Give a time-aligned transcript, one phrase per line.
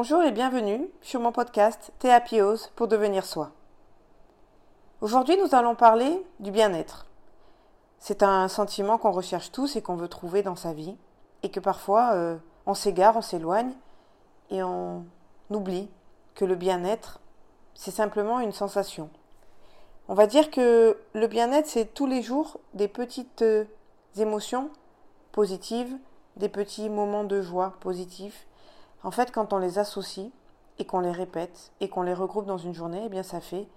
[0.00, 3.50] Bonjour et bienvenue sur mon podcast Théapiose pour devenir soi.
[5.00, 7.08] Aujourd'hui, nous allons parler du bien-être.
[7.98, 10.96] C'est un sentiment qu'on recherche tous et qu'on veut trouver dans sa vie,
[11.42, 13.72] et que parfois euh, on s'égare, on s'éloigne,
[14.50, 15.04] et on
[15.50, 15.90] oublie
[16.36, 17.18] que le bien-être,
[17.74, 19.10] c'est simplement une sensation.
[20.06, 23.64] On va dire que le bien-être, c'est tous les jours des petites euh,
[24.16, 24.70] émotions
[25.32, 25.92] positives,
[26.36, 28.46] des petits moments de joie positifs.
[29.02, 30.30] En fait, quand on les associe
[30.78, 33.68] et qu'on les répète et qu'on les regroupe dans une journée, eh bien ça fait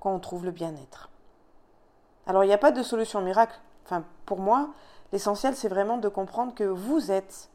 [0.00, 1.10] qu'on trouve le bien-être.
[2.26, 3.58] Alors il n'y a pas de solution miracle.
[3.84, 4.70] Enfin, pour moi,
[5.12, 7.50] l'essentiel c'est vraiment de comprendre que vous êtes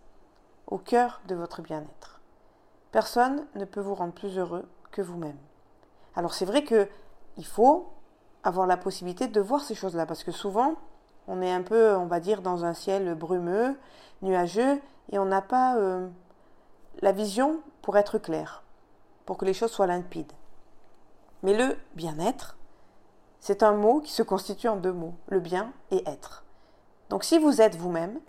[0.67, 2.21] au cœur de votre bien-être.
[2.91, 5.37] Personne ne peut vous rendre plus heureux que vous-même.
[6.15, 6.87] Alors c'est vrai que
[7.37, 7.89] il faut
[8.43, 10.75] avoir la possibilité de voir ces choses-là parce que souvent
[11.27, 13.77] on est un peu, on va dire, dans un ciel brumeux,
[14.21, 14.81] nuageux,
[15.11, 16.07] et on n'a pas euh,
[17.01, 18.63] la vision pour être clair,
[19.25, 20.31] pour que les choses soient limpides.
[21.43, 22.57] Mais le bien-être,
[23.39, 26.43] c'est un mot qui se constitue en deux mots, le bien et être.
[27.09, 28.19] Donc si vous êtes vous-même,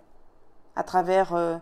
[0.75, 1.57] à travers euh,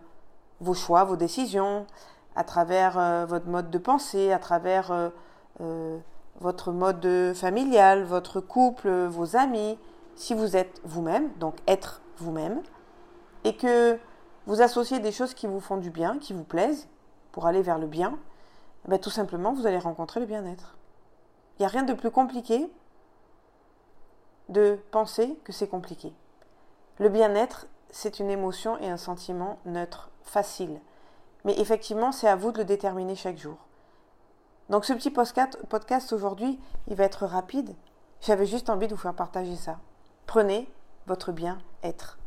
[0.60, 1.86] vos choix, vos décisions,
[2.34, 5.12] à travers euh, votre mode de pensée, à travers
[6.40, 9.78] votre mode familial, votre couple, vos amis,
[10.16, 12.62] si vous êtes vous-même, donc être vous-même,
[13.44, 13.98] et que
[14.46, 16.88] vous associez des choses qui vous font du bien, qui vous plaisent,
[17.32, 18.18] pour aller vers le bien,
[18.84, 20.76] eh ben, tout simplement, vous allez rencontrer le bien-être.
[21.56, 22.70] Il n'y a rien de plus compliqué
[24.48, 26.12] de penser que c'est compliqué.
[26.98, 30.80] Le bien-être, c'est une émotion et un sentiment neutre, facile.
[31.44, 33.56] Mais effectivement, c'est à vous de le déterminer chaque jour.
[34.68, 37.74] Donc ce petit podcast aujourd'hui, il va être rapide.
[38.20, 39.78] J'avais juste envie de vous faire partager ça.
[40.26, 40.70] Prenez
[41.06, 42.18] votre bien-être.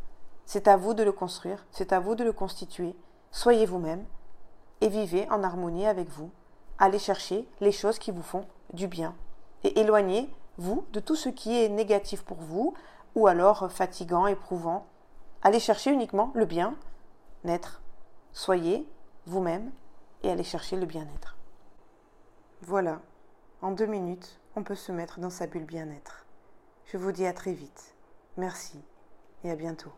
[0.46, 2.96] C'est à vous de le construire, c'est à vous de le constituer.
[3.32, 4.06] Soyez vous-même
[4.86, 6.30] et vivez en harmonie avec vous.
[6.78, 9.16] Allez chercher les choses qui vous font du bien
[9.64, 12.76] et éloignez-vous de tout ce qui est négatif pour vous
[13.16, 14.86] ou alors fatigant, éprouvant.
[15.42, 17.82] Allez chercher uniquement le bien-être.
[18.32, 18.88] Soyez
[19.26, 19.72] vous-même
[20.22, 21.36] et allez chercher le bien-être.
[22.62, 23.02] Voilà,
[23.64, 26.28] en deux minutes, on peut se mettre dans sa bulle bien-être.
[26.86, 27.96] Je vous dis à très vite.
[28.38, 28.80] Merci
[29.44, 29.94] et à bientôt.